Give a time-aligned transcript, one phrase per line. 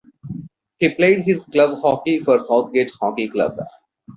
[0.79, 3.59] He played his club hockey for Southgate Hockey Club.